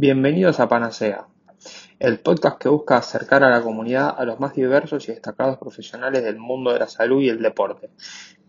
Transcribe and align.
Bienvenidos 0.00 0.60
a 0.60 0.68
Panacea, 0.68 1.26
el 1.98 2.20
podcast 2.20 2.62
que 2.62 2.68
busca 2.68 2.98
acercar 2.98 3.42
a 3.42 3.50
la 3.50 3.62
comunidad 3.62 4.14
a 4.16 4.24
los 4.24 4.38
más 4.38 4.54
diversos 4.54 5.08
y 5.08 5.12
destacados 5.12 5.58
profesionales 5.58 6.22
del 6.22 6.38
mundo 6.38 6.72
de 6.72 6.78
la 6.78 6.86
salud 6.86 7.20
y 7.20 7.28
el 7.28 7.42
deporte. 7.42 7.90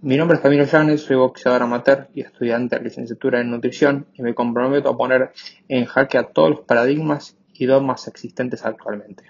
Mi 0.03 0.15
nombre 0.15 0.37
es 0.37 0.43
Camilo 0.43 0.65
Llanes, 0.65 1.01
soy 1.01 1.15
boxeador 1.15 1.63
amateur 1.63 2.07
y 2.13 2.21
estudiante 2.21 2.77
de 2.77 2.83
licenciatura 2.83 3.41
en 3.41 3.49
nutrición 3.49 4.05
y 4.13 4.21
me 4.21 4.35
comprometo 4.35 4.89
a 4.89 4.95
poner 4.95 5.31
en 5.67 5.85
jaque 5.85 6.19
a 6.19 6.25
todos 6.25 6.51
los 6.51 6.59
paradigmas 6.59 7.35
y 7.51 7.65
dogmas 7.65 8.07
existentes 8.07 8.63
actualmente. 8.63 9.23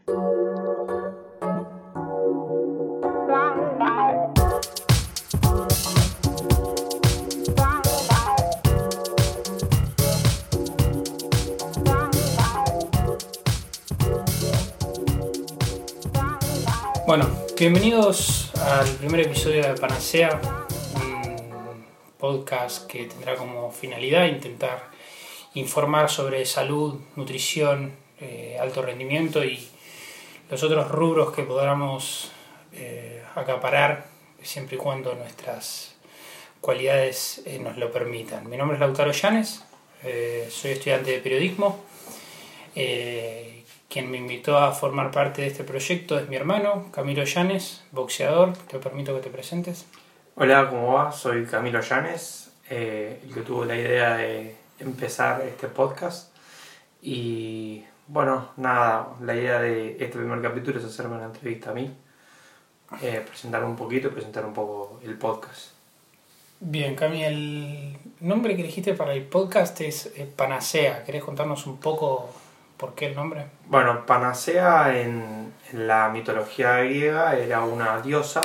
Bueno, 17.10 17.28
bienvenidos 17.58 18.52
al 18.56 18.88
primer 18.88 19.22
episodio 19.22 19.64
de 19.64 19.74
Panacea, 19.74 20.40
un 20.94 21.84
podcast 22.20 22.86
que 22.86 23.06
tendrá 23.06 23.36
como 23.36 23.72
finalidad 23.72 24.28
intentar 24.28 24.92
informar 25.56 26.12
sobre 26.12 26.46
salud, 26.46 27.00
nutrición, 27.16 27.94
eh, 28.22 28.60
alto 28.62 28.84
rendimiento 28.84 29.44
y 29.44 29.60
los 30.52 30.62
otros 30.62 30.92
rubros 30.92 31.34
que 31.34 31.42
podamos 31.42 32.30
eh, 32.74 33.24
acaparar 33.34 34.06
siempre 34.44 34.76
y 34.76 34.80
cuando 34.80 35.16
nuestras 35.16 35.96
cualidades 36.62 37.42
eh, 37.48 37.58
nos 37.58 37.76
lo 37.78 37.92
permitan. 37.92 38.48
Mi 38.48 38.56
nombre 38.56 38.76
es 38.76 38.82
Lautaro 38.82 39.14
Llanes, 39.14 39.64
soy 40.04 40.72
estudiante 40.74 41.10
de 41.10 41.20
periodismo 41.22 41.84
quien 43.90 44.12
me 44.12 44.18
invitó 44.18 44.58
a 44.58 44.72
formar 44.72 45.10
parte 45.12 45.42
de 45.42 45.48
este 45.48 45.64
proyecto 45.64 46.18
es 46.20 46.30
mi 46.30 46.36
hermano, 46.36 46.86
Camilo 46.92 47.24
Llanes, 47.24 47.84
boxeador. 47.92 48.54
Te 48.54 48.78
permito 48.78 49.16
que 49.16 49.22
te 49.22 49.30
presentes. 49.32 49.88
Hola, 50.36 50.70
¿cómo 50.70 50.94
va? 50.94 51.12
Soy 51.12 51.44
Camilo 51.46 51.82
Llanes, 51.82 52.52
eh, 52.70 53.20
el 53.24 53.34
que 53.34 53.42
tuvo 53.42 53.66
la 53.66 53.76
idea 53.76 54.16
de 54.16 54.56
empezar 54.80 55.42
este 55.42 55.68
podcast. 55.68 56.32
Y 57.02 57.84
bueno, 58.08 58.50
nada, 58.58 59.16
la 59.22 59.36
idea 59.36 59.60
de 59.60 59.94
este 59.94 60.20
primer 60.20 60.40
capítulo 60.42 60.80
es 60.80 60.86
hacerme 60.86 61.16
una 61.16 61.26
entrevista 61.26 61.72
a 61.72 61.74
mí, 61.74 61.92
eh, 63.02 63.24
presentar 63.28 63.64
un 63.64 63.76
poquito, 63.76 64.12
presentar 64.12 64.46
un 64.46 64.54
poco 64.54 65.00
el 65.04 65.18
podcast. 65.18 65.72
Bien, 66.60 66.96
Cami, 66.96 67.24
el 67.24 67.98
nombre 68.20 68.56
que 68.56 68.62
elegiste 68.62 68.94
para 68.94 69.14
el 69.14 69.24
podcast 69.24 69.82
es 69.82 70.12
Panacea. 70.36 71.06
¿Querés 71.06 71.24
contarnos 71.24 71.66
un 71.66 71.78
poco 71.78 72.30
¿Por 72.80 72.96
qué 72.96 73.08
el 73.08 73.16
nombre? 73.16 73.46
Bueno, 73.66 74.06
Panacea 74.06 74.98
en, 74.98 75.54
la 75.74 76.08
mitología 76.08 76.78
griega 76.78 77.36
era 77.36 77.62
una 77.66 78.02
diosa, 78.02 78.40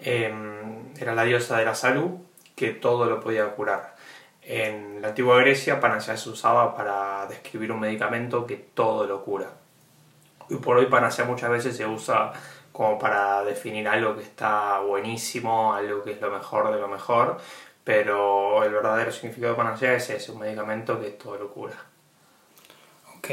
em, 0.00 0.94
era 0.98 1.14
la 1.14 1.24
diosa 1.24 1.58
de 1.58 1.66
la 1.66 1.74
salud 1.74 2.12
que 2.56 2.70
todo 2.70 3.04
lo 3.04 3.20
podía 3.20 3.46
curar. 3.50 3.96
En 4.40 5.02
la 5.02 5.08
antigua 5.08 5.36
Grecia, 5.40 5.78
Panacea 5.78 6.16
se 6.16 6.30
usaba 6.30 6.74
para 6.74 7.26
describir 7.26 7.70
un 7.70 7.80
medicamento 7.80 8.46
que 8.46 8.56
todo 8.56 9.06
lo 9.06 9.22
cura. 9.22 9.50
Y 10.48 10.56
por 10.56 10.78
hoy 10.78 10.86
Panacea 10.86 11.26
muchas 11.26 11.50
veces 11.50 11.76
se 11.76 11.84
usa 11.84 12.32
como 12.72 12.98
para 12.98 13.44
definir 13.44 13.86
algo 13.88 14.16
que 14.16 14.22
está 14.22 14.78
buenísimo, 14.80 15.74
algo 15.74 16.02
que 16.02 16.12
es 16.12 16.20
lo 16.20 16.30
mejor 16.30 16.72
de 16.72 16.80
lo 16.80 16.88
mejor, 16.88 17.36
pero 17.84 18.64
el 18.64 18.72
verdadero 18.72 19.12
significado 19.12 19.52
de 19.52 19.58
Panacea 19.58 19.94
es 19.96 20.08
ese, 20.08 20.32
un 20.32 20.38
medicamento 20.40 20.98
que 20.98 21.10
todo 21.10 21.36
lo 21.36 21.50
cura. 21.50 21.74
Ok. 23.24 23.30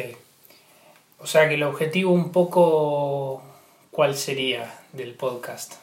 O 1.19 1.27
sea 1.27 1.49
que 1.49 1.55
el 1.55 1.63
objetivo 1.63 2.13
un 2.13 2.31
poco, 2.31 3.43
¿cuál 3.91 4.15
sería 4.15 4.79
del 4.93 5.15
podcast? 5.15 5.73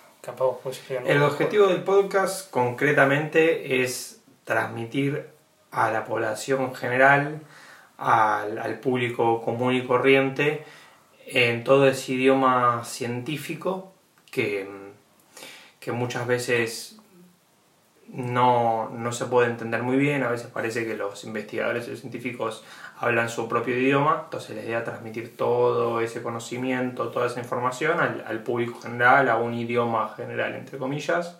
el 1.06 1.22
objetivo 1.22 1.66
del 1.66 1.82
podcast 1.82 2.50
concretamente 2.50 3.82
es 3.82 4.20
transmitir 4.44 5.26
a 5.70 5.90
la 5.90 6.06
población 6.06 6.74
general, 6.74 7.40
al, 7.98 8.58
al 8.58 8.80
público 8.80 9.42
común 9.42 9.74
y 9.74 9.86
corriente, 9.86 10.64
en 11.26 11.62
todo 11.62 11.86
ese 11.86 12.12
idioma 12.12 12.84
científico 12.86 13.92
que, 14.30 14.68
que 15.80 15.92
muchas 15.92 16.26
veces 16.26 16.96
no, 18.12 18.88
no, 18.90 19.12
se 19.12 19.26
puede 19.26 19.50
entender 19.50 19.82
muy 19.82 19.96
bien, 19.96 20.22
a 20.22 20.30
veces 20.30 20.48
parece 20.48 20.86
que 20.86 20.96
los 20.96 21.24
investigadores 21.24 21.86
y 21.86 21.90
los 21.90 22.00
científicos 22.00 22.64
hablan 22.98 23.28
su 23.28 23.48
propio 23.48 23.76
idioma, 23.78 24.22
entonces 24.24 24.56
la 24.56 24.62
idea 24.62 24.84
transmitir 24.84 25.36
todo 25.36 26.00
ese 26.00 26.22
conocimiento, 26.22 27.08
toda 27.08 27.26
esa 27.26 27.40
información 27.40 28.00
al, 28.00 28.42
público 28.42 28.80
general, 28.80 29.28
a 29.28 29.36
un 29.36 29.54
idioma 29.54 30.14
general, 30.16 30.54
entre 30.54 30.78
comillas, 30.78 31.38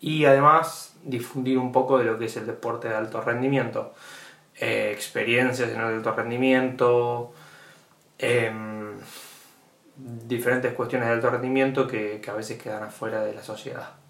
y 0.00 0.24
además 0.24 0.96
difundir 1.04 1.58
un 1.58 1.70
poco 1.70 1.98
de 1.98 2.04
lo 2.04 2.18
que 2.18 2.24
es 2.24 2.36
el 2.36 2.46
deporte 2.46 2.88
de 2.88 2.96
alto 2.96 3.20
rendimiento, 3.20 3.94
eh, 4.58 4.90
experiencias 4.92 5.70
en 5.70 5.80
el 5.80 5.86
alto 5.86 6.12
rendimiento, 6.12 7.32
em, 8.18 8.98
diferentes 9.96 10.74
cuestiones 10.74 11.08
de 11.08 11.14
alto 11.14 11.30
rendimiento 11.30 11.86
que, 11.86 12.20
que 12.20 12.30
a 12.30 12.34
veces 12.34 12.60
quedan 12.60 12.82
afuera 12.82 13.22
de 13.22 13.34
la 13.34 13.42
sociedad. 13.42 14.01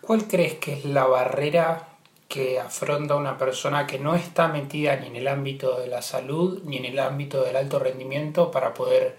¿Cuál 0.00 0.26
crees 0.26 0.54
que 0.54 0.72
es 0.74 0.84
la 0.84 1.04
barrera 1.04 1.88
que 2.28 2.60
afronta 2.60 3.16
una 3.16 3.36
persona 3.36 3.86
que 3.86 3.98
no 3.98 4.14
está 4.14 4.48
metida 4.48 4.96
ni 4.96 5.08
en 5.08 5.16
el 5.16 5.28
ámbito 5.28 5.78
de 5.78 5.88
la 5.88 6.00
salud 6.00 6.62
ni 6.64 6.76
en 6.78 6.84
el 6.84 6.98
ámbito 6.98 7.42
del 7.42 7.56
alto 7.56 7.78
rendimiento 7.78 8.50
para 8.50 8.72
poder 8.72 9.16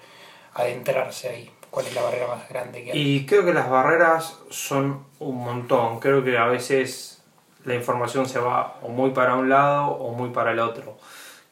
adentrarse 0.53 1.30
ahí? 1.30 1.52
¿Cuál 1.70 1.88
es 1.88 1.96
la 1.96 2.02
barrera 2.02 2.28
más 2.28 2.50
grande 2.50 2.84
que 2.84 2.91
hay? 2.91 3.00
Y 3.00 3.25
creo 3.25 3.46
que 3.46 3.53
las 3.53 3.70
barreras 3.70 4.38
son 4.50 5.06
un 5.20 5.38
montón. 5.38 6.00
Creo 6.00 6.24
que 6.24 6.38
a 6.38 6.46
veces 6.47 7.24
la 7.64 7.75
información 7.75 8.28
se 8.28 8.40
va 8.40 8.78
o 8.81 8.90
muy 8.90 9.12
para 9.12 9.36
un 9.36 9.50
lado 9.50 9.91
o 9.91 10.14
muy 10.14 10.31
para 10.31 10.52
el 10.52 10.59
otro. 10.59 10.97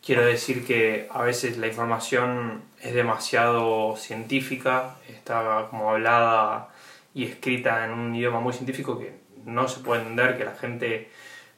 Quiero 0.03 0.25
decir 0.25 0.65
que 0.65 1.07
a 1.11 1.21
veces 1.21 1.57
la 1.57 1.67
información 1.67 2.63
es 2.81 2.93
demasiado 2.93 3.95
científica, 3.95 4.95
está 5.07 5.67
como 5.69 5.91
hablada 5.91 6.69
y 7.13 7.25
escrita 7.25 7.85
en 7.85 7.91
un 7.91 8.15
idioma 8.15 8.39
muy 8.39 8.53
científico 8.53 8.99
que 8.99 9.13
no 9.45 9.67
se 9.67 9.81
puede 9.81 10.01
entender, 10.01 10.37
que 10.37 10.45
la 10.45 10.55
gente 10.55 11.09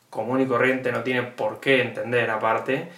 común 0.10 0.42
y 0.42 0.46
corriente 0.46 0.92
no 0.92 1.04
tiene 1.04 1.24
por 1.24 1.60
qué 1.60 1.82
entender 1.82 2.30
aparte. 2.30 2.90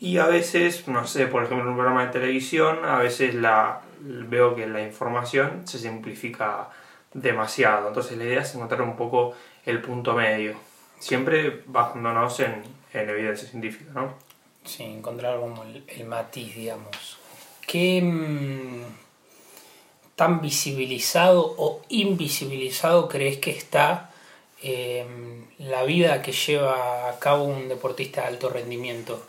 Y 0.00 0.18
a 0.18 0.26
veces, 0.26 0.86
no 0.86 1.06
sé, 1.06 1.26
por 1.26 1.42
ejemplo 1.42 1.64
en 1.64 1.70
un 1.70 1.76
programa 1.76 2.06
de 2.06 2.12
televisión, 2.12 2.84
a 2.84 2.98
veces 2.98 3.34
la, 3.34 3.80
veo 4.00 4.54
que 4.54 4.66
la 4.66 4.82
información 4.82 5.66
se 5.66 5.78
simplifica 5.78 6.68
demasiado. 7.14 7.88
Entonces 7.88 8.16
la 8.16 8.24
idea 8.24 8.42
es 8.42 8.54
encontrar 8.54 8.82
un 8.82 8.96
poco 8.96 9.34
el 9.64 9.80
punto 9.80 10.14
medio, 10.14 10.54
siempre 10.98 11.62
basándonos 11.66 12.38
en, 12.40 12.62
en 12.92 13.08
evidencia 13.08 13.48
científica, 13.48 13.90
¿no? 13.94 14.14
Sí, 14.64 14.84
encontrar 14.84 15.40
como 15.40 15.64
el, 15.64 15.82
el 15.88 16.06
matiz, 16.06 16.54
digamos. 16.54 17.18
¿Qué 17.66 18.00
mm, 18.02 18.82
tan 20.18 20.42
visibilizado 20.42 21.54
o 21.56 21.80
invisibilizado 21.88 23.08
crees 23.08 23.38
que 23.38 23.52
está 23.52 24.08
Em, 24.60 25.46
la 25.58 25.84
vida 25.84 26.20
que 26.20 26.32
lleva 26.32 27.08
a 27.08 27.18
cabo 27.20 27.44
un 27.44 27.68
deportista 27.68 28.22
de 28.22 28.28
alto 28.28 28.48
rendimiento? 28.48 29.24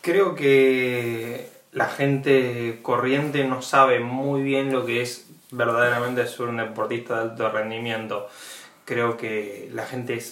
Creo 0.00 0.36
que 0.36 1.48
la 1.72 1.88
gente 1.88 2.78
corriente 2.82 3.44
no 3.44 3.62
sabe 3.62 3.98
muy 3.98 4.42
bien 4.42 4.72
lo 4.72 4.86
que 4.86 5.02
es 5.02 5.26
verdaderamente 5.50 6.26
ser 6.28 6.46
un 6.46 6.58
deportista 6.58 7.16
de 7.16 7.30
alto 7.30 7.50
rendimiento. 7.50 8.28
Creo 8.84 9.16
que 9.16 9.68
la 9.72 9.86
gente 9.86 10.22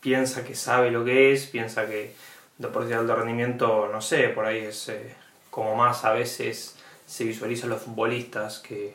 piensa 0.00 0.42
que 0.42 0.54
sabe 0.54 0.90
lo 0.90 1.04
que 1.04 1.32
es, 1.32 1.46
piensa 1.46 1.86
que 1.86 2.14
deportista 2.56 2.96
de 2.96 3.02
alto 3.02 3.16
rendimiento, 3.16 3.90
no 3.92 4.00
sé, 4.00 4.28
por 4.28 4.46
ahí 4.46 4.64
es 4.64 4.88
eh, 4.88 5.14
como 5.50 5.74
más 5.74 6.04
a 6.04 6.12
veces 6.12 6.76
se 7.06 7.24
visualizan 7.24 7.68
los 7.68 7.82
futbolistas 7.82 8.60
que 8.60 8.94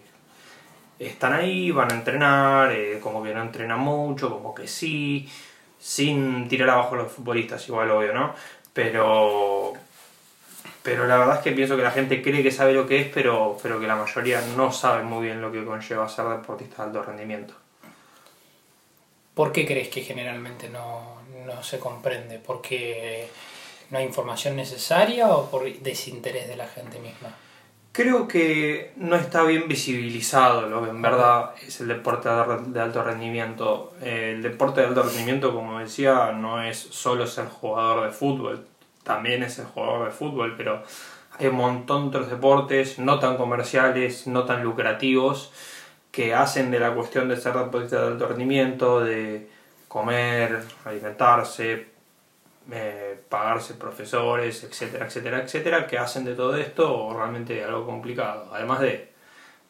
están 1.07 1.33
ahí, 1.33 1.71
van 1.71 1.91
a 1.91 1.95
entrenar, 1.95 2.71
eh, 2.71 2.99
como 3.01 3.23
que 3.23 3.33
no 3.33 3.41
entrenan 3.41 3.79
mucho, 3.79 4.29
como 4.29 4.53
que 4.53 4.67
sí, 4.67 5.27
sin 5.79 6.47
tirar 6.47 6.69
abajo 6.69 6.95
a 6.95 6.99
los 6.99 7.11
futbolistas, 7.11 7.67
igual 7.67 7.89
obvio, 7.91 8.13
¿no? 8.13 8.35
Pero, 8.73 9.73
pero 10.83 11.07
la 11.07 11.17
verdad 11.17 11.37
es 11.37 11.41
que 11.41 11.51
pienso 11.53 11.75
que 11.75 11.83
la 11.83 11.91
gente 11.91 12.21
cree 12.21 12.43
que 12.43 12.51
sabe 12.51 12.73
lo 12.73 12.87
que 12.87 13.01
es, 13.01 13.07
pero, 13.07 13.57
pero 13.61 13.79
que 13.79 13.87
la 13.87 13.95
mayoría 13.95 14.41
no 14.55 14.71
sabe 14.71 15.03
muy 15.03 15.25
bien 15.25 15.41
lo 15.41 15.51
que 15.51 15.65
conlleva 15.65 16.07
ser 16.07 16.25
deportista 16.25 16.83
de 16.83 16.89
alto 16.89 17.03
rendimiento. 17.03 17.55
¿Por 19.33 19.51
qué 19.51 19.65
crees 19.65 19.87
que 19.87 20.01
generalmente 20.01 20.69
no, 20.69 21.21
no 21.45 21.63
se 21.63 21.79
comprende? 21.79 22.37
¿Porque 22.37 23.27
no 23.89 23.97
hay 23.97 24.05
información 24.05 24.55
necesaria 24.55 25.29
o 25.29 25.49
por 25.49 25.71
desinterés 25.79 26.47
de 26.47 26.57
la 26.57 26.67
gente 26.67 26.99
misma? 26.99 27.35
Creo 27.93 28.25
que 28.25 28.93
no 28.95 29.17
está 29.17 29.43
bien 29.43 29.67
visibilizado 29.67 30.69
lo 30.69 30.81
que 30.81 30.91
en 30.91 31.01
verdad 31.01 31.51
es 31.61 31.81
el 31.81 31.89
deporte 31.89 32.29
de 32.29 32.79
alto 32.79 33.03
rendimiento. 33.03 33.93
El 34.01 34.41
deporte 34.41 34.79
de 34.79 34.87
alto 34.87 35.03
rendimiento, 35.03 35.53
como 35.53 35.79
decía, 35.79 36.31
no 36.31 36.63
es 36.63 36.77
solo 36.77 37.27
ser 37.27 37.47
jugador 37.49 38.05
de 38.05 38.11
fútbol. 38.11 38.65
también 39.03 39.43
es 39.43 39.59
el 39.59 39.65
jugador 39.65 40.05
de 40.05 40.11
fútbol, 40.11 40.55
pero 40.57 40.83
hay 41.37 41.47
un 41.47 41.55
montón 41.55 42.03
de 42.03 42.17
otros 42.19 42.29
deportes 42.29 42.99
no 42.99 43.19
tan 43.19 43.35
comerciales, 43.37 44.27
no 44.27 44.45
tan 44.45 44.63
lucrativos, 44.63 45.51
que 46.11 46.33
hacen 46.33 46.71
de 46.71 46.79
la 46.79 46.93
cuestión 46.93 47.27
de 47.29 47.37
ser 47.37 47.53
deportista 47.53 48.01
de 48.01 48.07
alto 48.07 48.27
rendimiento, 48.27 49.01
de 49.01 49.49
comer, 49.89 50.63
alimentarse, 50.85 51.90
eh, 52.71 53.19
pagarse 53.29 53.75
profesores, 53.75 54.63
etcétera, 54.63 55.05
etcétera, 55.05 55.39
etcétera, 55.43 55.87
que 55.87 55.97
hacen 55.97 56.25
de 56.25 56.35
todo 56.35 56.55
esto 56.57 57.13
realmente 57.13 57.63
algo 57.63 57.85
complicado. 57.85 58.49
Además 58.53 58.81
de, 58.81 59.11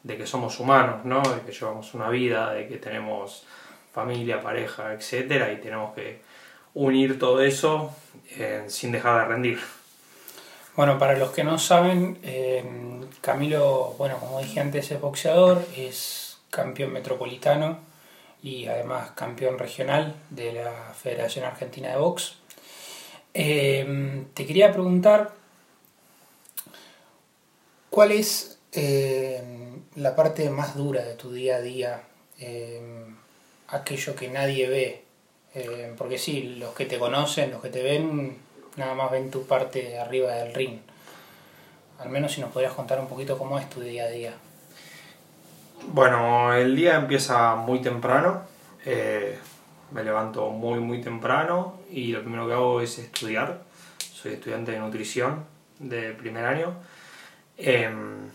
de 0.03 0.17
que 0.17 0.25
somos 0.25 0.59
humanos, 0.59 1.05
¿no? 1.05 1.21
de 1.21 1.41
que 1.41 1.51
llevamos 1.51 1.93
una 1.93 2.09
vida, 2.09 2.51
de 2.53 2.67
que 2.67 2.77
tenemos 2.77 3.45
familia, 3.93 4.41
pareja, 4.41 4.93
etcétera, 4.93 5.51
y 5.51 5.57
tenemos 5.57 5.93
que 5.93 6.21
unir 6.73 7.19
todo 7.19 7.41
eso 7.41 7.93
eh, 8.37 8.63
sin 8.67 8.91
dejar 8.91 9.21
de 9.21 9.33
rendir. 9.33 9.59
Bueno, 10.75 10.97
para 10.97 11.17
los 11.17 11.31
que 11.31 11.43
no 11.43 11.59
saben, 11.59 12.17
eh, 12.23 12.63
Camilo, 13.19 13.95
bueno, 13.97 14.17
como 14.19 14.39
dije 14.39 14.61
antes, 14.61 14.89
es 14.91 15.01
boxeador, 15.01 15.65
es 15.75 16.39
campeón 16.49 16.93
metropolitano 16.93 17.79
y 18.41 18.67
además 18.67 19.11
campeón 19.11 19.59
regional 19.59 20.15
de 20.29 20.53
la 20.53 20.93
Federación 20.93 21.45
Argentina 21.45 21.89
de 21.89 21.97
Box. 21.97 22.37
Eh, 23.33 24.25
te 24.33 24.45
quería 24.45 24.71
preguntar, 24.71 25.33
¿cuál 27.89 28.11
es 28.11 28.59
la 29.95 30.15
parte 30.15 30.49
más 30.49 30.75
dura 30.75 31.03
de 31.03 31.15
tu 31.15 31.31
día 31.31 31.57
a 31.57 31.61
día? 31.61 32.03
aquello 33.67 34.15
que 34.15 34.27
nadie 34.29 34.67
ve. 34.67 35.03
porque 35.97 36.17
sí, 36.17 36.55
los 36.57 36.73
que 36.73 36.85
te 36.85 36.97
conocen, 36.97 37.51
los 37.51 37.61
que 37.61 37.69
te 37.69 37.83
ven, 37.83 38.37
nada 38.75 38.93
más 38.95 39.11
ven 39.11 39.29
tu 39.31 39.45
parte 39.45 39.99
arriba 39.99 40.33
del 40.35 40.53
ring. 40.53 40.79
Al 41.99 42.09
menos 42.09 42.33
si 42.33 42.41
nos 42.41 42.51
podrías 42.51 42.73
contar 42.73 42.99
un 42.99 43.07
poquito 43.07 43.37
cómo 43.37 43.59
es 43.59 43.69
tu 43.69 43.79
día 43.81 44.05
a 44.05 44.09
día. 44.09 44.33
Bueno, 45.87 46.53
el 46.53 46.75
día 46.75 46.95
empieza 46.95 47.55
muy 47.55 47.79
temprano. 47.81 48.43
Me 49.91 50.03
levanto 50.03 50.49
muy 50.49 50.79
muy 50.79 51.01
temprano 51.01 51.79
y 51.89 52.13
lo 52.13 52.21
primero 52.21 52.47
que 52.47 52.53
hago 52.53 52.81
es 52.81 52.97
estudiar. 52.97 53.63
Soy 53.97 54.33
estudiante 54.33 54.71
de 54.71 54.79
nutrición 54.79 55.43
de 55.79 56.13
primer 56.13 56.45
año. 56.45 56.75
Em, 57.57 58.29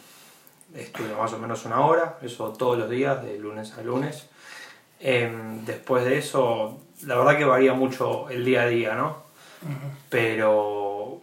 estudio 0.74 1.16
más 1.16 1.32
o 1.32 1.38
menos 1.38 1.64
una 1.64 1.80
hora, 1.80 2.18
eso 2.22 2.52
todos 2.52 2.78
los 2.78 2.90
días, 2.90 3.24
de 3.24 3.38
lunes 3.38 3.72
a 3.78 3.82
lunes. 3.82 4.28
Em, 5.00 5.64
después 5.64 6.04
de 6.04 6.18
eso, 6.18 6.78
la 7.04 7.16
verdad 7.16 7.38
que 7.38 7.44
varía 7.44 7.72
mucho 7.72 8.28
el 8.28 8.44
día 8.44 8.62
a 8.62 8.66
día, 8.66 8.94
¿no? 8.94 9.24
Pero 10.10 11.22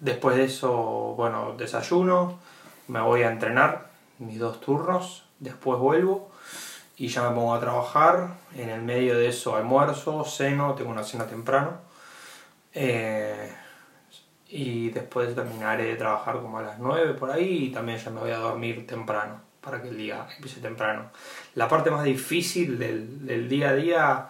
después 0.00 0.36
de 0.36 0.44
eso, 0.44 1.14
bueno, 1.16 1.54
desayuno, 1.56 2.38
me 2.88 3.00
voy 3.00 3.22
a 3.22 3.30
entrenar 3.30 3.90
mis 4.18 4.38
dos 4.38 4.60
turnos, 4.60 5.24
después 5.38 5.78
vuelvo 5.78 6.27
y 6.98 7.08
ya 7.08 7.22
me 7.28 7.34
pongo 7.34 7.54
a 7.54 7.60
trabajar. 7.60 8.28
En 8.56 8.68
el 8.68 8.82
medio 8.82 9.16
de 9.16 9.28
eso 9.28 9.56
almuerzo, 9.56 10.24
ceno, 10.24 10.74
tengo 10.74 10.90
una 10.90 11.04
cena 11.04 11.26
temprano. 11.26 11.80
Eh, 12.74 13.52
y 14.48 14.90
después 14.90 15.34
terminaré 15.34 15.84
de 15.84 15.96
trabajar 15.96 16.40
como 16.40 16.58
a 16.58 16.62
las 16.62 16.78
9 16.78 17.14
por 17.14 17.30
ahí 17.30 17.66
y 17.66 17.70
también 17.70 17.98
ya 17.98 18.10
me 18.10 18.20
voy 18.20 18.30
a 18.30 18.38
dormir 18.38 18.86
temprano 18.86 19.40
para 19.60 19.82
que 19.82 19.88
el 19.88 19.96
día 19.96 20.26
empiece 20.34 20.60
temprano. 20.60 21.10
La 21.54 21.68
parte 21.68 21.90
más 21.90 22.04
difícil 22.04 22.78
del, 22.78 23.48
día 23.48 23.70
a 23.70 23.74
día 23.74 24.26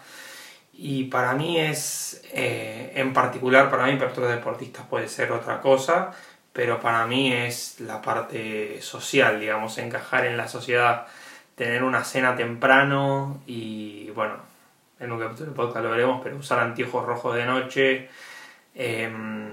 y 0.73 1.05
para 1.05 1.35
mí 1.35 1.59
es, 1.59 2.23
eh, 2.33 2.93
en 2.97 3.13
particular 3.13 3.71
para 3.71 3.87
mí, 3.87 3.97
para 3.97 4.11
otros 4.11 4.29
deportistas 4.29 4.85
puede 4.87 5.09
ser 5.09 5.31
otra 5.33 5.61
cosa, 5.61 6.13
pero 6.53 6.81
para 6.81 7.07
mí 7.07 7.33
es 7.33 7.81
la 7.81 8.03
parte 8.03 8.83
social, 8.83 9.41
digamos, 9.41 9.79
encajar 9.79 10.27
en 10.27 10.37
la 10.37 10.49
sociedad, 10.49 11.07
tener 11.59 11.83
una 11.83 12.05
cena 12.05 12.37
temprano 12.37 13.43
y, 13.45 14.11
bueno, 14.11 14.37
en 15.01 15.11
un 15.11 15.19
capítulo 15.19 15.51
de 15.51 15.57
podcast 15.57 15.85
lo 15.85 15.91
veremos, 15.91 16.21
pero 16.23 16.37
usar 16.37 16.61
anteojos 16.61 17.05
rojos 17.05 17.35
de 17.35 17.45
noche 17.45 18.09
em, 18.77 19.51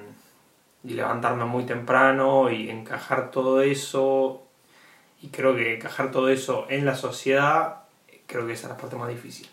y 0.83 0.93
levantarme 0.93 1.45
muy 1.45 1.63
temprano 1.63 2.51
y 2.51 2.69
encajar 2.69 3.31
todo 3.31 3.61
eso. 3.63 4.43
Y 5.23 5.29
creo 5.29 5.55
que 5.55 5.73
encajar 5.73 6.11
todo 6.11 6.29
eso 6.29 6.67
en 6.69 6.85
la 6.85 6.93
sociedad, 6.93 7.77
creo 8.27 8.45
que 8.45 8.53
esa 8.53 8.67
es 8.67 8.73
la 8.73 8.77
parte 8.77 8.95
más 8.95 9.09
difícil. 9.09 9.49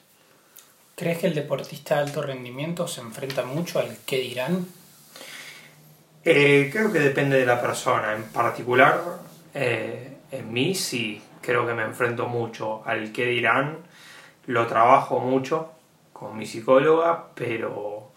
¿Crees 0.95 1.19
que 1.19 1.29
el 1.29 1.35
deportista 1.35 1.95
de 1.95 2.03
alto 2.03 2.21
rendimiento 2.21 2.87
se 2.87 3.01
enfrenta 3.01 3.45
mucho 3.45 3.79
al 3.79 3.97
qué 4.05 4.19
dirán? 4.19 4.67
Eh, 6.23 6.69
creo 6.71 6.93
que 6.93 7.01
depende 7.01 7.39
de 7.39 7.47
la 7.47 7.63
persona. 7.63 8.13
En 8.13 8.25
particular, 8.25 9.01
eh, 9.55 10.19
en 10.31 10.53
mí 10.53 10.75
sí, 10.75 11.23
creo 11.43 11.67
que 11.67 11.75
me 11.75 11.83
enfrento 11.83 12.27
mucho 12.27 12.83
al 12.87 13.13
qué 13.13 13.27
dirán. 13.27 13.79
Lo 14.47 14.67
trabajo 14.67 15.21
mucho 15.21 15.73
con 16.13 16.37
mi 16.39 16.47
psicóloga, 16.47 17.27
pero, 17.35 18.13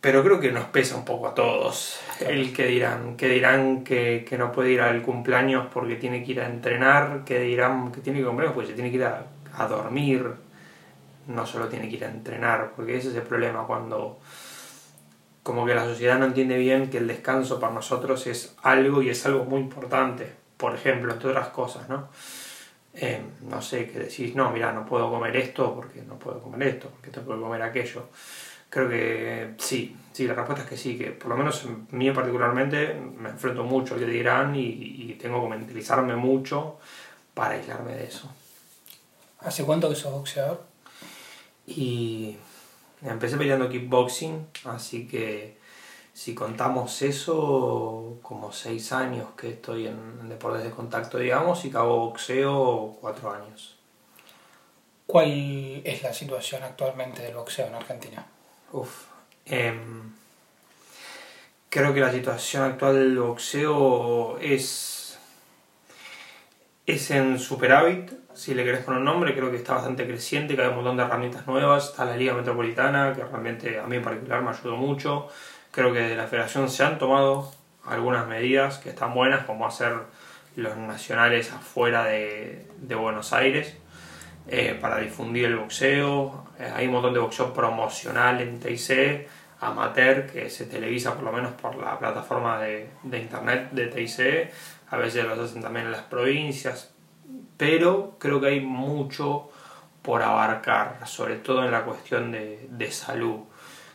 pero 0.00 0.22
creo 0.22 0.38
que 0.38 0.52
nos 0.52 0.66
pesa 0.66 0.96
un 0.96 1.04
poco 1.04 1.28
a 1.28 1.34
todos. 1.34 2.00
El 2.20 2.52
que 2.52 2.66
dirán, 2.66 3.16
que 3.16 3.28
dirán 3.28 3.82
que, 3.82 4.26
no 4.38 4.52
puede 4.52 4.70
ir 4.70 4.80
al 4.80 5.02
cumpleaños 5.02 5.66
porque 5.72 5.96
tiene 5.96 6.22
que 6.22 6.32
ir 6.32 6.40
a 6.40 6.46
entrenar, 6.46 7.22
que 7.24 7.40
dirán 7.40 7.90
que 7.90 8.00
tiene 8.00 8.20
que 8.20 8.26
comer 8.26 8.52
porque 8.52 8.68
se 8.68 8.74
tiene 8.74 8.90
que 8.90 8.96
ir 8.96 9.04
a, 9.04 9.26
a 9.56 9.66
dormir 9.66 10.44
no 11.26 11.46
solo 11.46 11.68
tiene 11.68 11.88
que 11.88 11.96
ir 11.96 12.04
a 12.04 12.10
entrenar, 12.10 12.72
porque 12.76 12.96
ese 12.96 13.08
es 13.08 13.14
el 13.16 13.22
problema 13.22 13.66
cuando 13.66 14.18
como 15.42 15.66
que 15.66 15.74
la 15.74 15.84
sociedad 15.84 16.18
no 16.18 16.26
entiende 16.26 16.56
bien 16.56 16.88
que 16.88 16.98
el 16.98 17.06
descanso 17.06 17.60
para 17.60 17.74
nosotros 17.74 18.26
es 18.26 18.56
algo 18.62 19.02
y 19.02 19.10
es 19.10 19.26
algo 19.26 19.44
muy 19.44 19.60
importante, 19.60 20.32
por 20.64 20.74
ejemplo, 20.74 21.12
entre 21.12 21.28
otras 21.28 21.48
cosas, 21.48 21.90
¿no? 21.90 22.08
Eh, 22.94 23.20
no 23.42 23.60
sé, 23.60 23.86
que 23.90 23.98
decís, 23.98 24.34
no, 24.34 24.50
mira, 24.50 24.72
no 24.72 24.86
puedo 24.86 25.10
comer 25.10 25.36
esto 25.36 25.74
porque 25.74 26.00
no 26.00 26.18
puedo 26.18 26.40
comer 26.40 26.68
esto, 26.68 26.88
porque 26.88 27.10
tengo 27.10 27.34
que 27.34 27.40
comer 27.42 27.60
aquello. 27.60 28.08
Creo 28.70 28.88
que 28.88 29.54
sí, 29.58 29.94
sí, 30.10 30.26
la 30.26 30.32
respuesta 30.32 30.64
es 30.64 30.70
que 30.70 30.78
sí, 30.78 30.96
que 30.96 31.10
por 31.10 31.28
lo 31.28 31.36
menos 31.36 31.62
en 31.66 31.86
mí 31.90 32.10
particularmente 32.12 32.94
me 32.94 33.28
enfrento 33.28 33.62
mucho 33.64 33.92
al 33.92 34.00
que 34.00 34.06
dirán 34.06 34.56
y, 34.56 34.62
y 34.62 35.18
tengo 35.20 35.42
que 35.42 35.50
mentalizarme 35.50 36.16
mucho 36.16 36.78
para 37.34 37.56
aislarme 37.56 37.94
de 37.96 38.04
eso. 38.04 38.32
¿Hace 39.40 39.64
cuánto 39.64 39.90
que 39.90 39.96
sos 39.96 40.12
boxeador? 40.12 40.64
Y 41.66 42.38
empecé 43.02 43.36
peleando 43.36 43.68
kickboxing, 43.68 44.46
así 44.64 45.06
que 45.06 45.58
si 46.14 46.32
contamos 46.32 47.02
eso, 47.02 48.18
como 48.22 48.52
seis 48.52 48.92
años 48.92 49.30
que 49.36 49.50
estoy 49.50 49.88
en, 49.88 50.28
deportes 50.28 50.62
de 50.62 50.70
contacto, 50.70 51.18
digamos, 51.18 51.64
y 51.64 51.70
que 51.70 51.76
hago 51.76 51.98
boxeo 52.06 52.96
cuatro 53.00 53.32
años. 53.32 53.76
¿Cuál 55.06 55.82
es 55.84 56.02
la 56.02 56.14
situación 56.14 56.62
actualmente 56.62 57.20
del 57.20 57.34
boxeo 57.34 57.66
en 57.66 57.74
Argentina? 57.74 58.24
Uf, 58.72 59.06
em, 59.44 60.14
creo 61.68 61.92
que 61.92 62.00
la 62.00 62.12
situación 62.12 62.62
actual 62.62 62.94
del 62.94 63.18
boxeo 63.18 64.38
es, 64.38 65.18
es 66.86 67.10
en 67.10 67.40
superávit, 67.40 68.12
si 68.34 68.52
le 68.52 68.64
querés 68.64 68.84
poner 68.84 68.98
un 68.98 69.04
nombre, 69.04 69.34
creo 69.34 69.50
que 69.50 69.56
está 69.56 69.74
bastante 69.74 70.06
creciente, 70.06 70.56
que 70.56 70.62
hay 70.62 70.68
un 70.68 70.76
montón 70.76 70.96
de 70.96 71.04
herramientas 71.04 71.46
nuevas. 71.46 71.90
Está 71.90 72.04
la 72.04 72.16
Liga 72.16 72.34
Metropolitana, 72.34 73.12
que 73.14 73.22
realmente 73.22 73.78
a 73.78 73.86
mí 73.86 73.96
en 73.96 74.02
particular 74.02 74.42
me 74.42 74.50
ayudó 74.50 74.76
mucho. 74.76 75.28
Creo 75.74 75.92
que 75.92 75.98
de 75.98 76.14
la 76.14 76.28
federación 76.28 76.70
se 76.70 76.84
han 76.84 76.98
tomado 76.98 77.50
algunas 77.84 78.28
medidas 78.28 78.78
que 78.78 78.90
están 78.90 79.12
buenas, 79.12 79.44
como 79.44 79.66
hacer 79.66 79.92
los 80.54 80.76
nacionales 80.76 81.52
afuera 81.52 82.04
de, 82.04 82.68
Buenos 82.96 83.32
Aires 83.32 83.76
eh, 84.46 84.78
para 84.80 84.98
difundir 84.98 85.46
el 85.46 85.56
boxeo. 85.56 86.46
Eh, 86.60 86.72
hay 86.72 86.86
un 86.86 86.92
montón 86.92 87.12
de 87.12 87.18
boxeo 87.18 87.52
promocional 87.52 88.40
en 88.40 88.60
TIC, 88.60 89.26
amateur, 89.62 90.26
que 90.30 90.48
se 90.48 90.66
televisa 90.66 91.14
por 91.14 91.24
lo 91.24 91.32
menos 91.32 91.52
por 91.54 91.74
la 91.74 91.98
plataforma 91.98 92.60
de, 92.60 92.90
de 93.02 93.18
internet 93.18 93.70
de 93.72 93.88
TIC. 93.88 94.52
A 94.90 94.96
veces 94.96 95.24
lo 95.24 95.42
hacen 95.42 95.60
también 95.60 95.86
en 95.86 95.92
las 95.92 96.02
provincias, 96.02 96.94
pero 97.56 98.16
creo 98.20 98.40
que 98.40 98.46
hay 98.46 98.60
mucho 98.60 99.50
por 100.02 100.22
abarcar, 100.22 101.00
sobre 101.04 101.34
todo 101.34 101.64
en 101.64 101.72
la 101.72 101.84
cuestión 101.84 102.30
de, 102.30 102.68
de 102.70 102.92
salud. 102.92 103.40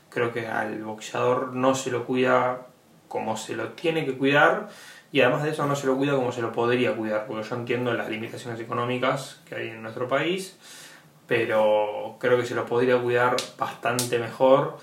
Creo 0.09 0.33
que 0.33 0.47
al 0.47 0.83
boxeador 0.83 1.53
no 1.53 1.75
se 1.75 1.91
lo 1.91 2.05
cuida 2.05 2.67
como 3.07 3.37
se 3.37 3.55
lo 3.55 3.69
tiene 3.69 4.05
que 4.05 4.17
cuidar 4.17 4.69
y 5.11 5.21
además 5.21 5.43
de 5.43 5.51
eso 5.51 5.65
no 5.65 5.75
se 5.75 5.87
lo 5.87 5.97
cuida 5.97 6.13
como 6.13 6.31
se 6.31 6.41
lo 6.41 6.51
podría 6.51 6.95
cuidar, 6.95 7.25
porque 7.25 7.47
yo 7.47 7.55
entiendo 7.55 7.93
las 7.93 8.09
limitaciones 8.09 8.59
económicas 8.59 9.41
que 9.47 9.55
hay 9.55 9.69
en 9.69 9.81
nuestro 9.81 10.07
país, 10.07 10.57
pero 11.27 12.17
creo 12.19 12.37
que 12.37 12.45
se 12.45 12.55
lo 12.55 12.65
podría 12.65 13.01
cuidar 13.01 13.35
bastante 13.57 14.19
mejor 14.19 14.77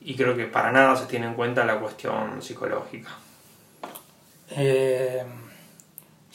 y 0.00 0.14
creo 0.14 0.36
que 0.36 0.46
para 0.46 0.72
nada 0.72 0.96
se 0.96 1.06
tiene 1.06 1.26
en 1.26 1.34
cuenta 1.34 1.64
la 1.64 1.78
cuestión 1.78 2.40
psicológica. 2.40 3.10
Eh 4.50 5.24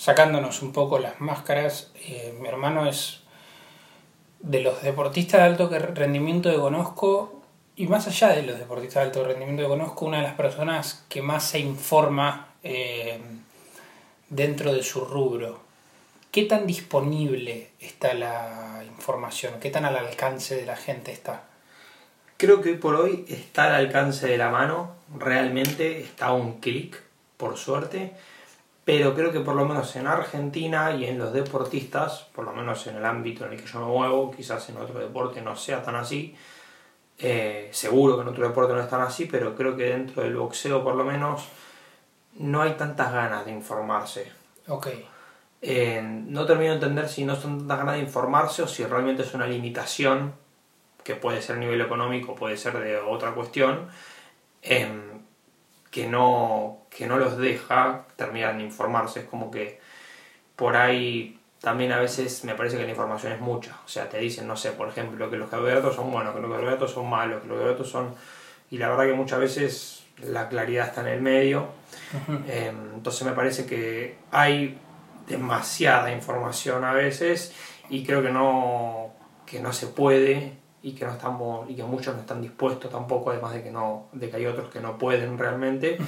sacándonos 0.01 0.63
un 0.63 0.73
poco 0.73 0.97
las 0.97 1.21
máscaras, 1.21 1.91
eh, 2.07 2.35
mi 2.41 2.47
hermano 2.47 2.87
es 2.87 3.21
de 4.39 4.61
los 4.61 4.81
deportistas 4.81 5.41
de 5.41 5.45
alto 5.45 5.69
rendimiento 5.93 6.49
que 6.49 6.57
conozco 6.57 7.40
Y 7.81 7.87
más 7.87 8.05
allá 8.05 8.27
de 8.35 8.43
los 8.43 8.59
deportistas 8.59 9.01
de 9.01 9.07
alto 9.07 9.23
rendimiento, 9.23 9.67
conozco 9.67 10.05
una 10.05 10.17
de 10.17 10.23
las 10.25 10.35
personas 10.35 11.03
que 11.09 11.23
más 11.23 11.43
se 11.43 11.57
informa 11.57 12.49
eh, 12.61 13.19
dentro 14.29 14.71
de 14.71 14.83
su 14.83 15.03
rubro. 15.03 15.61
¿Qué 16.29 16.43
tan 16.43 16.67
disponible 16.67 17.71
está 17.79 18.13
la 18.13 18.83
información? 18.87 19.55
¿Qué 19.59 19.71
tan 19.71 19.85
al 19.85 19.97
alcance 19.97 20.55
de 20.57 20.67
la 20.67 20.75
gente 20.75 21.11
está? 21.11 21.45
Creo 22.37 22.61
que 22.61 22.75
por 22.75 22.93
hoy 22.93 23.25
está 23.27 23.63
al 23.63 23.73
alcance 23.73 24.27
de 24.27 24.37
la 24.37 24.51
mano, 24.51 24.91
realmente 25.17 26.01
está 26.01 26.27
a 26.27 26.33
un 26.33 26.59
clic, 26.59 27.01
por 27.35 27.57
suerte, 27.57 28.13
pero 28.85 29.15
creo 29.15 29.31
que 29.31 29.39
por 29.39 29.55
lo 29.55 29.65
menos 29.65 29.95
en 29.95 30.05
Argentina 30.05 30.95
y 30.95 31.05
en 31.05 31.17
los 31.17 31.33
deportistas, 31.33 32.27
por 32.35 32.45
lo 32.45 32.53
menos 32.53 32.85
en 32.85 32.97
el 32.97 33.05
ámbito 33.05 33.47
en 33.47 33.53
el 33.53 33.59
que 33.59 33.65
yo 33.65 33.79
me 33.79 33.87
muevo, 33.87 34.29
quizás 34.29 34.69
en 34.69 34.77
otro 34.77 34.99
deporte 34.99 35.41
no 35.41 35.55
sea 35.55 35.81
tan 35.81 35.95
así, 35.95 36.35
eh, 37.21 37.69
seguro 37.71 38.15
que 38.15 38.23
en 38.23 38.27
otro 38.29 38.47
deporte 38.47 38.73
no 38.73 38.81
es 38.81 38.89
tan 38.89 39.01
así, 39.01 39.25
pero 39.25 39.55
creo 39.55 39.77
que 39.77 39.83
dentro 39.83 40.23
del 40.23 40.35
boxeo 40.35 40.83
por 40.83 40.95
lo 40.95 41.03
menos 41.03 41.47
no 42.39 42.61
hay 42.63 42.71
tantas 42.71 43.13
ganas 43.13 43.45
de 43.45 43.51
informarse. 43.51 44.31
Ok. 44.67 44.87
Eh, 45.61 46.01
no 46.03 46.45
termino 46.45 46.71
de 46.71 46.75
entender 46.77 47.07
si 47.07 47.23
no 47.23 47.35
son 47.35 47.59
tantas 47.59 47.77
ganas 47.77 47.95
de 47.95 48.01
informarse 48.01 48.63
o 48.63 48.67
si 48.67 48.83
realmente 48.83 49.21
es 49.21 49.33
una 49.35 49.45
limitación, 49.45 50.33
que 51.03 51.15
puede 51.15 51.41
ser 51.41 51.57
a 51.57 51.59
nivel 51.59 51.81
económico, 51.81 52.35
puede 52.35 52.57
ser 52.57 52.79
de 52.79 52.97
otra 52.97 53.33
cuestión, 53.33 53.87
em, 54.63 55.21
que, 55.91 56.07
no, 56.07 56.79
que 56.89 57.05
no 57.05 57.17
los 57.17 57.37
deja 57.37 58.05
terminar 58.15 58.57
de 58.57 58.63
informarse. 58.63 59.21
Es 59.21 59.25
como 59.27 59.51
que 59.51 59.79
por 60.55 60.75
ahí 60.75 61.39
también 61.61 61.91
a 61.91 61.99
veces 61.99 62.43
me 62.43 62.55
parece 62.55 62.77
que 62.77 62.83
la 62.83 62.89
información 62.89 63.33
es 63.33 63.39
mucha. 63.39 63.77
O 63.85 63.87
sea, 63.87 64.09
te 64.09 64.17
dicen, 64.17 64.47
no 64.47 64.57
sé, 64.57 64.71
por 64.71 64.89
ejemplo, 64.89 65.29
que 65.29 65.37
los 65.37 65.49
carbohidratos 65.49 65.95
son 65.95 66.11
buenos, 66.11 66.33
que 66.33 66.41
los 66.41 66.49
carbohidratos 66.49 66.91
son 66.91 67.07
malos, 67.09 67.41
que 67.41 67.47
los 67.47 67.57
carbohidratos 67.57 67.89
son... 67.89 68.15
Y 68.71 68.77
la 68.77 68.89
verdad 68.89 69.05
que 69.05 69.13
muchas 69.13 69.39
veces 69.39 70.03
la 70.23 70.49
claridad 70.49 70.87
está 70.87 71.01
en 71.01 71.07
el 71.07 71.21
medio. 71.21 71.67
Em, 72.47 72.95
entonces 72.95 73.27
me 73.27 73.33
parece 73.33 73.65
que 73.65 74.17
hay 74.31 74.79
demasiada 75.27 76.11
información 76.11 76.83
a 76.83 76.93
veces 76.93 77.53
y 77.89 78.03
creo 78.03 78.23
que 78.23 78.31
no, 78.31 79.13
que 79.45 79.59
no 79.59 79.71
se 79.71 79.87
puede 79.87 80.53
y 80.81 80.93
que 80.93 81.05
no 81.05 81.11
estamos 81.11 81.69
y 81.69 81.75
que 81.75 81.83
muchos 81.83 82.15
no 82.15 82.21
están 82.21 82.41
dispuestos 82.41 82.89
tampoco 82.91 83.29
además 83.29 83.53
de 83.53 83.61
que 83.61 83.69
no 83.69 84.07
de 84.13 84.31
que 84.31 84.37
hay 84.37 84.47
otros 84.47 84.69
que 84.69 84.79
no 84.79 84.97
pueden 84.97 85.37
realmente 85.37 85.99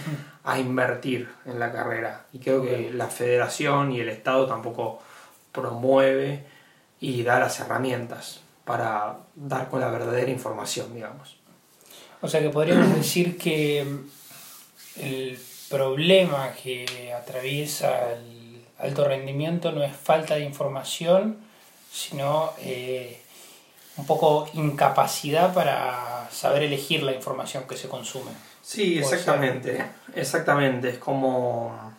a 0.43 0.57
invertir 0.57 1.29
en 1.45 1.59
la 1.59 1.71
carrera. 1.71 2.25
Y 2.33 2.39
creo 2.39 2.63
que 2.63 2.89
la 2.91 3.07
federación 3.07 3.91
y 3.91 3.99
el 3.99 4.09
estado 4.09 4.47
tampoco 4.47 4.99
promueve 5.53 6.43
y 6.99 7.23
da 7.23 7.39
las 7.39 7.59
herramientas 7.61 8.41
para 8.65 9.19
dar 9.35 9.69
con 9.69 9.79
la 9.79 9.89
verdadera 9.89 10.29
información 10.29 10.93
digamos 10.93 11.37
o 12.21 12.27
sea 12.27 12.41
que 12.41 12.49
podríamos 12.49 12.93
decir 12.95 13.37
que 13.37 13.85
el 14.97 15.39
problema 15.69 16.51
que 16.51 17.13
atraviesa 17.13 18.11
el 18.11 18.65
alto 18.79 19.05
rendimiento 19.05 19.71
no 19.71 19.81
es 19.83 19.95
falta 19.95 20.35
de 20.35 20.41
información 20.41 21.37
sino 21.93 22.51
eh, 22.59 23.23
un 23.97 24.05
poco 24.05 24.49
incapacidad 24.53 25.53
para 25.53 26.27
saber 26.31 26.63
elegir 26.63 27.03
la 27.03 27.13
información 27.13 27.65
que 27.67 27.77
se 27.77 27.87
consume. 27.87 28.31
Sí, 28.61 28.97
exactamente, 28.97 29.85
exactamente, 30.15 30.89
es 30.89 30.97
como... 30.97 31.92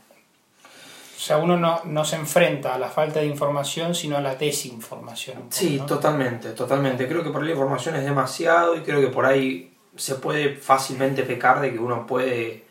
O 1.17 1.21
sea, 1.21 1.39
uno 1.39 1.57
no, 1.57 1.81
no, 1.85 2.05
se 2.05 2.17
enfrenta 2.17 2.75
a 2.75 2.79
la 2.79 2.89
falta 2.89 3.21
de 3.21 3.27
información, 3.27 3.95
sino 3.95 4.17
a 4.17 4.21
la 4.21 4.35
desinformación. 4.35 5.45
sí, 5.51 5.81
totalmente, 5.87 6.51
totalmente. 6.51 7.07
Creo 7.07 7.23
que 7.23 7.31
por 7.31 7.43
ahí 7.43 7.49
la 7.49 7.55
información 7.55 7.97
es 7.97 8.05
demasiado 8.05 8.77
y 8.77 8.81
creo 8.81 9.01
que 9.01 9.09
por 9.09 9.25
ahí 9.25 9.77
se 9.97 10.17
puede 10.17 10.57
fácilmente 10.57 11.23
pecar 11.23 11.61
de 11.61 11.73
que 11.73 11.79
uno 11.79 12.07
puede, 12.07 12.65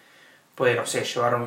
puede 0.55 0.75
no 0.75 0.85
sé, 0.85 1.03
llevar 1.03 1.39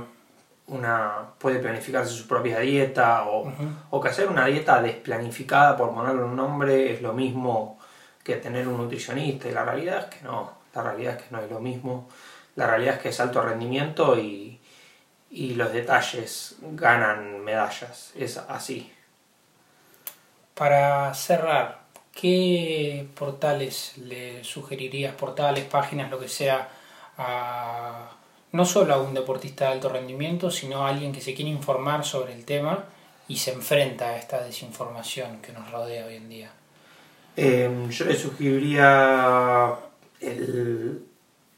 una 0.69 1.13
puede 1.39 1.61
planificarse 1.61 2.13
su 2.13 2.27
propia 2.27 2.59
dieta 2.59 3.25
o, 3.25 3.53
o, 3.91 4.01
que 4.01 4.09
hacer 4.09 4.29
una 4.29 4.47
dieta 4.47 4.83
desplanificada 4.83 5.77
por 5.77 5.95
ponerle 5.95 6.25
un 6.25 6.35
nombre 6.35 6.93
es 6.93 7.03
lo 7.03 7.13
mismo 7.13 7.79
que 8.25 8.37
tener 8.37 8.67
un 8.67 8.79
nutricionista 8.79 9.49
y 9.49 9.53
la 9.53 9.65
realidad 9.65 10.09
es 10.09 10.17
que 10.17 10.25
no, 10.25 10.51
la 10.75 10.83
realidad 10.83 11.17
es 11.17 11.23
que 11.23 11.35
no 11.35 11.41
es 11.41 11.51
lo 11.51 11.61
mismo, 11.61 12.09
la 12.57 12.67
realidad 12.67 12.97
es 12.97 13.01
que 13.01 13.09
es 13.11 13.21
alto 13.21 13.41
rendimiento 13.43 14.19
y, 14.19 14.61
y 15.37 15.55
los 15.55 15.71
detalles 15.71 16.57
ganan 16.63 17.45
medallas, 17.45 18.13
es 18.17 18.39
así. 18.39 18.91
Para 20.55 21.13
cerrar, 21.13 21.81
¿qué 22.15 23.07
portales 23.15 23.99
le 23.99 24.43
sugerirías, 24.45 25.15
portales, 25.15 25.65
páginas, 25.65 26.11
lo 26.11 26.19
que 26.19 26.29
sea, 26.29 26.71
a 27.19 28.13
no 28.53 28.65
solo 28.65 28.95
a 28.95 29.03
un 29.03 29.13
deportista 29.13 29.67
de 29.67 29.73
alto 29.73 29.91
rendimiento, 29.91 30.51
sino 30.51 30.87
a 30.87 30.89
alguien 30.89 31.13
que 31.13 31.21
se 31.21 31.35
quiere 31.35 31.51
informar 31.51 32.03
sobre 32.07 32.33
el 32.33 32.47
tema 32.47 32.87
y 33.29 33.37
se 33.37 33.53
enfrenta 33.53 34.07
a 34.07 34.17
esta 34.17 34.43
desinformación 34.43 35.43
que 35.43 35.53
nos 35.53 35.71
rodea 35.71 36.07
hoy 36.07 36.17
en 36.17 36.29
día? 36.31 36.51
Em, 37.37 37.91
yo 37.91 38.07
le 38.07 38.17
sugeriría 38.17 39.75
el, 40.19 41.05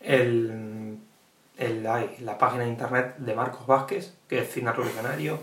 el, 0.01 0.51
la 1.59 2.39
página 2.39 2.65
de 2.65 2.71
internet 2.71 3.17
de 3.19 3.35
Marcos 3.35 3.67
Vázquez, 3.67 4.15
que 4.29 4.41
es 4.41 4.49
Fitness 4.49 4.77
Revolucionario. 4.77 5.39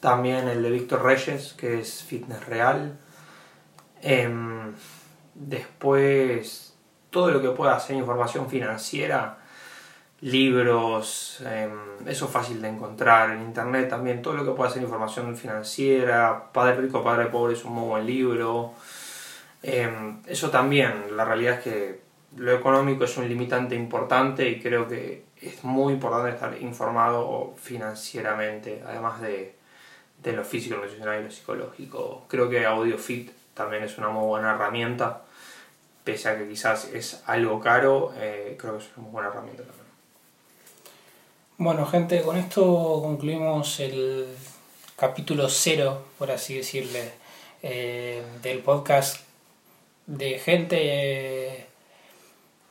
También 0.00 0.48
el 0.48 0.62
de 0.62 0.70
Víctor 0.70 1.02
Reyes, 1.02 1.54
que 1.54 1.80
es 1.80 2.02
Fitness 2.02 2.46
Real. 2.46 2.98
Em, 4.02 4.74
después, 5.34 6.74
todo 7.10 7.30
lo 7.30 7.40
que 7.40 7.50
pueda 7.50 7.78
ser 7.80 7.96
información 7.96 8.48
financiera 8.48 9.38
libros, 10.20 11.42
em, 11.44 12.08
eso 12.08 12.24
es 12.24 12.30
fácil 12.30 12.62
de 12.62 12.68
encontrar 12.68 13.30
en 13.30 13.42
internet 13.42 13.90
también, 13.90 14.22
todo 14.22 14.34
lo 14.34 14.44
que 14.44 14.52
pueda 14.52 14.70
ser 14.70 14.82
información 14.82 15.36
financiera, 15.36 16.50
Padre 16.50 16.76
Rico, 16.76 17.04
Padre 17.04 17.26
Pobre 17.26 17.52
es 17.52 17.64
un 17.64 17.72
muy 17.74 17.88
buen 17.88 18.06
libro, 18.06 18.72
em, 19.62 20.22
eso 20.26 20.50
también, 20.50 21.14
la 21.14 21.26
realidad 21.26 21.58
es 21.58 21.60
que 21.64 22.00
lo 22.36 22.52
económico 22.52 23.04
es 23.04 23.16
un 23.18 23.28
limitante 23.28 23.74
importante 23.74 24.48
y 24.48 24.60
creo 24.60 24.88
que 24.88 25.24
es 25.48 25.64
muy 25.64 25.94
importante 25.94 26.30
estar 26.30 26.60
informado 26.60 27.54
financieramente, 27.60 28.82
además 28.86 29.20
de, 29.20 29.54
de 30.22 30.32
lo 30.32 30.44
físico, 30.44 30.76
lo 30.76 30.84
emocional 30.84 31.20
y 31.20 31.24
lo 31.24 31.30
psicológico. 31.30 32.24
Creo 32.28 32.48
que 32.48 32.64
AudioFit 32.64 33.30
también 33.54 33.84
es 33.84 33.98
una 33.98 34.08
muy 34.08 34.26
buena 34.26 34.54
herramienta, 34.54 35.22
pese 36.02 36.28
a 36.28 36.38
que 36.38 36.48
quizás 36.48 36.86
es 36.92 37.22
algo 37.26 37.60
caro, 37.60 38.12
eh, 38.16 38.56
creo 38.58 38.78
que 38.78 38.84
es 38.84 38.90
una 38.96 39.04
muy 39.04 39.12
buena 39.12 39.28
herramienta 39.28 39.62
también. 39.62 39.84
Bueno, 41.56 41.86
gente, 41.86 42.20
con 42.22 42.36
esto 42.36 43.00
concluimos 43.02 43.80
el 43.80 44.26
capítulo 44.96 45.48
cero, 45.48 46.04
por 46.18 46.30
así 46.30 46.56
decirle, 46.56 47.12
eh, 47.62 48.22
del 48.42 48.58
podcast 48.58 49.20
de 50.06 50.38
gente 50.38 51.66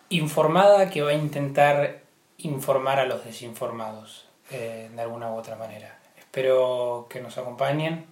informada 0.09 0.89
que 0.89 1.01
va 1.01 1.09
a 1.09 1.13
intentar 1.13 2.02
informar 2.43 2.99
a 2.99 3.05
los 3.05 3.25
desinformados 3.25 4.25
eh, 4.51 4.89
de 4.93 5.01
alguna 5.01 5.31
u 5.31 5.35
otra 5.35 5.55
manera. 5.55 5.97
Espero 6.17 7.07
que 7.09 7.21
nos 7.21 7.37
acompañen 7.37 8.05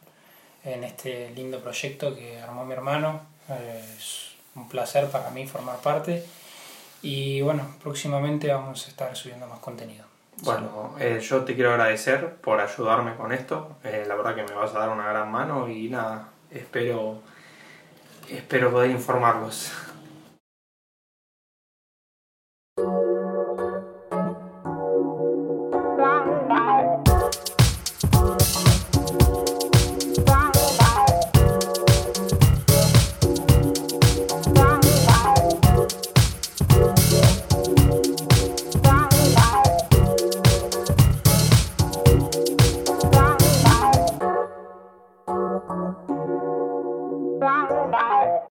en 0.64 0.84
este 0.84 1.32
lindo 1.32 1.60
proyecto 1.60 2.16
que 2.16 2.40
armó 2.40 2.66
mi 2.66 2.74
hermano. 2.74 3.22
es 3.50 4.32
un 4.56 4.68
placer 4.68 5.08
para 5.10 5.30
mí 5.32 5.48
formar 5.48 5.78
parte. 5.78 6.26
Y 7.02 7.42
bueno, 7.42 7.76
próximamente 7.82 8.52
vamos 8.52 8.86
a 8.86 8.90
estar 8.90 9.16
subiendo 9.16 9.48
más 9.48 9.60
contenido. 9.60 10.06
Bueno, 10.44 10.96
eh, 11.00 11.20
yo 11.22 11.44
te 11.44 11.56
quiero 11.56 11.72
agradecer 11.72 12.36
por 12.36 12.60
ayudarme 12.60 13.16
con 13.16 13.32
esto. 13.32 13.78
Eh, 13.84 14.06
la 14.08 14.16
verdad 14.16 14.36
que 14.36 14.44
me 14.44 14.54
vas 14.54 14.74
a 14.74 14.80
dar 14.80 14.90
una 14.90 15.08
gran 15.08 15.32
mano 15.32 15.70
y 15.70 15.90
nada, 15.90 16.30
espero, 16.52 17.22
espero 18.30 18.72
poder 18.72 18.92
informarlos. 18.92 19.72